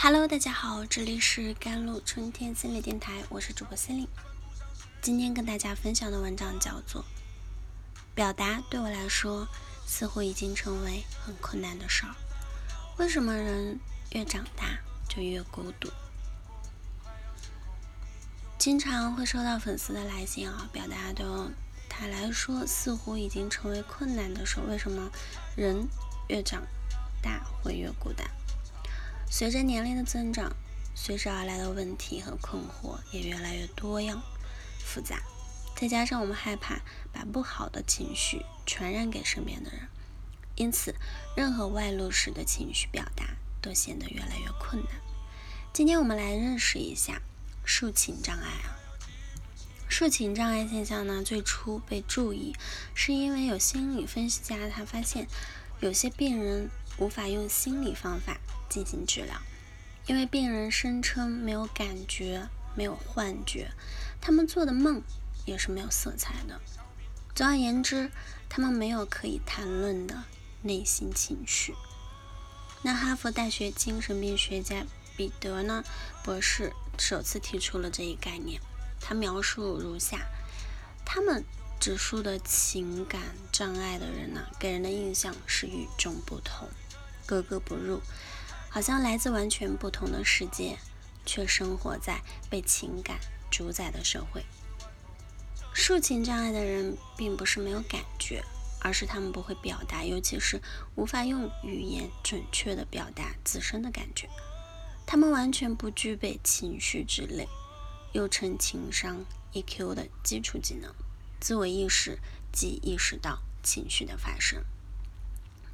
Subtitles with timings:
[0.00, 4.06] Hello，大家好，这里是甘露春天心理电台，我是主播心灵。
[5.02, 7.02] 今天跟大家分享的文章叫做
[8.14, 9.48] 《表达对我来说
[9.88, 12.10] 似乎已经成为很困难的事儿》。
[12.98, 13.80] 为什么人
[14.12, 14.78] 越长大
[15.08, 15.90] 就越孤独？
[18.56, 21.26] 经常会收到粉丝的来信啊，表达对
[21.88, 24.62] 他来说似乎已经成为困难的事儿。
[24.68, 25.10] 为什么
[25.56, 25.88] 人
[26.28, 26.62] 越长
[27.20, 28.24] 大会越孤单？
[29.30, 30.56] 随着年龄的增长，
[30.94, 34.22] 随之而来的问题和困惑也越来越多样、
[34.84, 35.22] 复杂。
[35.76, 36.80] 再加上我们害怕
[37.12, 39.88] 把不好的情绪传染给身边的人，
[40.56, 40.94] 因此
[41.36, 44.92] 任何外露式的情绪表达都显得越来越困难。
[45.72, 47.22] 今天我们来认识一下
[47.64, 48.74] 抒情障碍啊。
[49.88, 52.56] 抒情障碍现象呢，最初被注意
[52.92, 55.28] 是因为有心理分析家他发现，
[55.80, 58.38] 有些病人无法用心理方法。
[58.68, 59.34] 进行治疗，
[60.04, 63.70] 因为病人声称没有感觉、没有幻觉，
[64.20, 65.02] 他们做的梦
[65.46, 66.60] 也是没有色彩的。
[67.34, 68.10] 总而言之，
[68.46, 70.24] 他们没有可以谈论的
[70.60, 71.74] 内心情绪。
[72.82, 74.84] 那哈佛大学精神病学家
[75.16, 75.82] 彼得呢
[76.22, 78.60] 博士首次提出了这一概念，
[79.00, 80.26] 他描述如下：
[81.06, 81.42] 他们
[81.80, 86.68] 指数的情感障碍的人呢，给人的印象是与众不同、
[87.28, 88.00] 格格不入。
[88.70, 90.78] 好像来自完全不同的世界，
[91.24, 93.18] 却生活在被情感
[93.50, 94.44] 主宰的社会。
[95.74, 98.42] 抒情障碍的人并不是没有感觉，
[98.80, 100.60] 而是他们不会表达，尤其是
[100.96, 104.28] 无法用语言准确的表达自身的感觉。
[105.06, 107.48] 他们完全不具备情绪之类，
[108.12, 110.92] 又称情商 （EQ） 的基础技能，
[111.40, 112.18] 自我意识
[112.52, 114.62] 即意识到情绪的发生。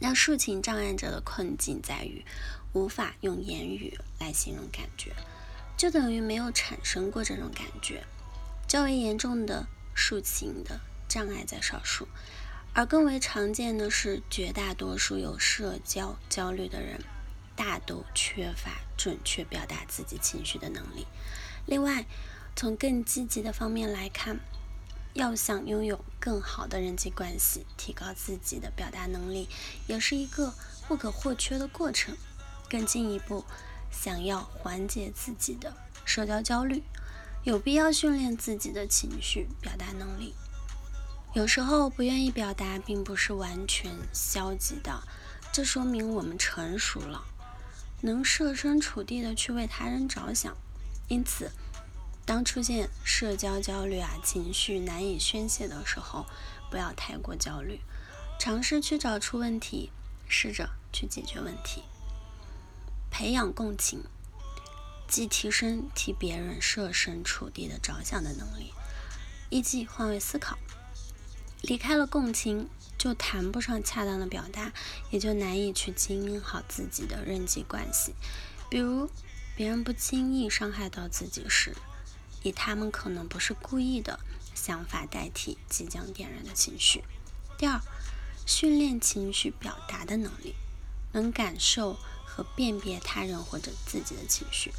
[0.00, 2.24] 那抒情障碍者的困境在于。
[2.72, 5.12] 无法用言语来形容感觉，
[5.76, 8.04] 就等于没有产生过这种感觉。
[8.68, 9.66] 较为严重的
[9.96, 10.78] 抒情的
[11.08, 12.06] 障碍在少数，
[12.72, 17.02] 而更为常见的是，绝大多数有社交焦虑的人，
[17.56, 21.08] 大都缺乏准确表达自己情绪的能力。
[21.66, 22.06] 另外，
[22.54, 24.38] 从更积极的方面来看，
[25.14, 29.48] 要想拥有更好的人际关系，提高自己的表达能力，
[29.86, 30.54] 也是一个
[30.86, 32.16] 不可或缺的过程。
[32.68, 33.44] 更进一步，
[33.90, 36.84] 想要缓解自己的社交焦虑，
[37.42, 40.34] 有必要训练自己的情绪表达能力。
[41.32, 45.02] 有时候不愿意表达，并不是完全消极的，
[45.52, 47.24] 这说明我们成熟了，
[48.02, 50.56] 能设身处地的去为他人着想。
[51.08, 51.50] 因此，
[52.30, 56.24] 当出现社交焦虑啊，情绪难以宣泄的时候，
[56.70, 57.80] 不要太过焦虑，
[58.38, 59.90] 尝试去找出问题，
[60.28, 61.82] 试着去解决问题。
[63.10, 64.04] 培养共情，
[65.08, 68.72] 即提升替别人设身处地的着想的能力，
[69.48, 70.56] 以及换位思考。
[71.62, 74.72] 离开了共情，就谈不上恰当的表达，
[75.10, 78.14] 也就难以去经营好自己的人际关系。
[78.68, 79.10] 比如，
[79.56, 81.74] 别人不轻易伤害到自己时，
[82.42, 84.20] 以他们可能不是故意的
[84.54, 87.04] 想法代替即将点燃的情绪。
[87.58, 87.80] 第二，
[88.46, 90.54] 训练情绪表达的能力，
[91.12, 91.98] 能感受。
[92.32, 94.72] 和辨别他人或者自己的情绪，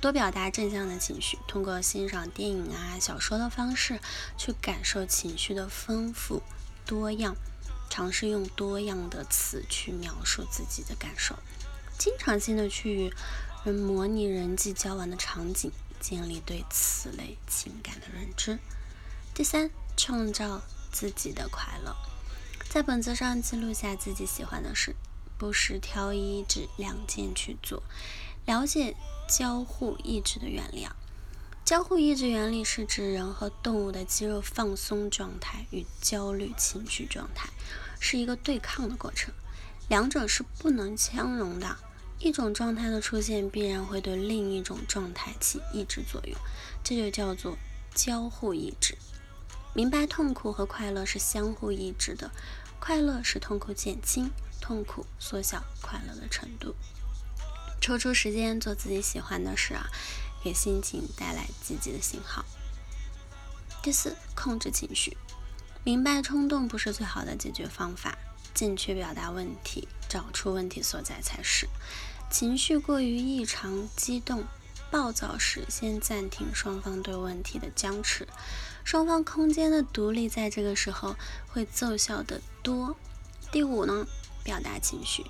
[0.00, 4.00] 多表达正向的情绪，通过欣赏电影啊、小说的方式
[4.36, 6.42] 去感受情绪的丰富
[6.84, 7.36] 多样，
[7.88, 11.38] 尝试用多样的词去描述自己的感受，
[11.96, 13.12] 经常性的去
[13.64, 18.58] 人模拟人际交往的场景，建立对此类情感的认知。
[19.34, 21.94] 第三，创造自己的快乐，
[22.68, 24.96] 在本子上记录下自己喜欢的事。
[25.38, 27.82] 不时挑一至两件去做，
[28.44, 28.94] 了解
[29.26, 30.94] 交互抑制的原理啊。
[31.64, 37.48] 交互抑制原理是指人和动物的肌肉放松状态与焦虑情绪状态
[37.98, 39.32] 是一个对抗的过程，
[39.88, 41.78] 两者是不能相容的。
[42.20, 46.38] 一种状态的出现必然会对另一种状态起抑制作用，
[46.84, 47.56] 这就叫做
[47.94, 48.96] 交互抑制。
[49.74, 52.30] 明白痛苦和快乐是相互抑制的，
[52.78, 54.30] 快乐使痛苦减轻。
[54.60, 56.76] 痛苦缩小快乐的程度，
[57.80, 59.86] 抽出时间做自己喜欢的事啊，
[60.44, 62.44] 给心情带来积极的信号。
[63.82, 65.16] 第四，控制情绪，
[65.82, 68.16] 明白冲动不是最好的解决方法，
[68.54, 71.66] 正确表达问题，找出问题所在才是。
[72.30, 74.44] 情绪过于异常激动、
[74.90, 78.28] 暴躁时，先暂停双方对问题的僵持，
[78.84, 81.16] 双方空间的独立，在这个时候
[81.48, 82.96] 会奏效的多。
[83.50, 84.06] 第五呢？
[84.42, 85.26] 表达情绪，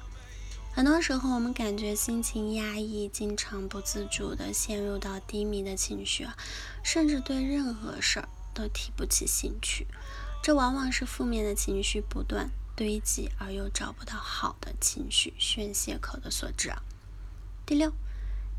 [0.73, 6.37] 很多时候，我们感觉心情压抑，经常不自主地陷入到低迷的情绪啊，
[6.85, 9.89] 甚至对任何事儿都提不起兴趣。
[10.43, 16.81] 这往往是负面的情绪不断堆积，而又找不到好的情绪宣泄口的所致啊。
[17.71, 17.93] 第六，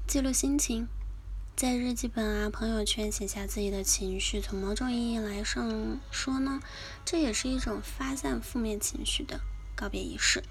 [0.07, 0.87] 记录心情，
[1.53, 6.61] 在日记本啊、朋友圈写下自己的情绪，从某种意义来上说呢，
[7.03, 9.41] 这也是一种发散负面情绪的
[9.75, 10.45] 告别仪式。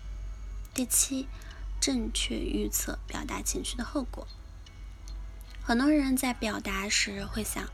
[0.74, 1.26] 第七。
[1.80, 4.28] 正确预测表达情绪的后果。
[5.62, 7.66] 很多人在表达时会想：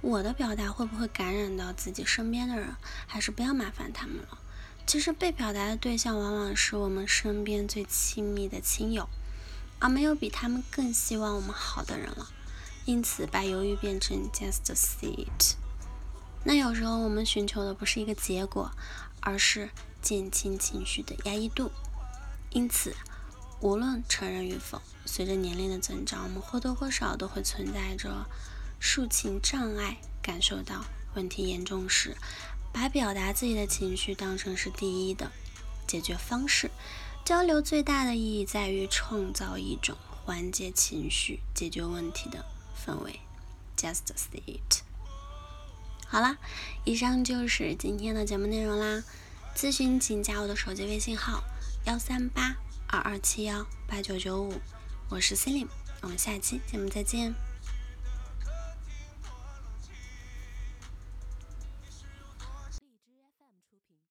[0.00, 2.74] 我的表达会不会感染到自己身边的人？
[3.06, 4.38] 还是不要麻烦他们了。
[4.84, 9.08] 其实被表达的对象往往是我们身边最亲密的亲友，
[9.82, 12.30] 而没有比他们更希望我们好的人了。
[12.86, 15.56] 因此，把犹豫变成 just see it。
[16.44, 18.70] 那有时候我们寻求的不是一个结果，
[19.20, 19.70] 而是
[20.00, 21.70] 减轻情绪的压抑度。
[22.50, 22.94] 因此。
[23.60, 28.26] 无论承认与否，随着年龄的增长，我们或多或少都会存在着
[28.80, 29.98] 抒情障碍。
[30.20, 32.16] 感受到问题严重时，
[32.72, 35.30] 把表达自己的情绪当成是第一的
[35.86, 36.72] 解决方式。
[37.24, 42.44] 交流最大的意义在于创造一种缓解情绪、解决问题的
[42.84, 43.20] 氛围。
[43.76, 44.82] Just say it。
[46.06, 46.36] 好啦，
[46.84, 49.02] 以上就是今天的节目内容啦。
[49.56, 51.42] 咨询请加我的手机微信号：
[51.86, 52.56] 幺三八。
[52.88, 54.52] 二二七幺八九九五，
[55.08, 55.68] 我是 Celine，
[56.02, 57.34] 我们下期节目再见。